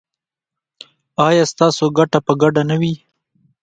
[1.27, 2.93] ایا ستاسو ګټه به ګډه نه وي؟